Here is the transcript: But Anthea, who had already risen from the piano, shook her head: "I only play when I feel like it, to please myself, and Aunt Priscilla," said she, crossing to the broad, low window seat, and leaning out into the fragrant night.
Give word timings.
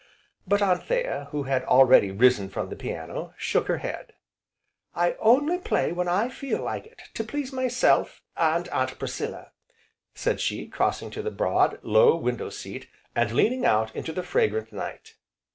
But 0.47 0.63
Anthea, 0.63 1.27
who 1.29 1.43
had 1.43 1.63
already 1.65 2.09
risen 2.09 2.49
from 2.49 2.69
the 2.69 2.75
piano, 2.75 3.35
shook 3.37 3.67
her 3.67 3.77
head: 3.77 4.13
"I 4.95 5.13
only 5.19 5.59
play 5.59 5.91
when 5.91 6.07
I 6.07 6.27
feel 6.27 6.59
like 6.63 6.87
it, 6.87 7.03
to 7.13 7.23
please 7.23 7.53
myself, 7.53 8.23
and 8.35 8.67
Aunt 8.69 8.97
Priscilla," 8.97 9.51
said 10.15 10.39
she, 10.41 10.67
crossing 10.67 11.11
to 11.11 11.21
the 11.21 11.29
broad, 11.29 11.77
low 11.83 12.15
window 12.15 12.49
seat, 12.49 12.87
and 13.15 13.31
leaning 13.31 13.63
out 13.63 13.95
into 13.95 14.11
the 14.11 14.23
fragrant 14.23 14.73
night. 14.73 15.17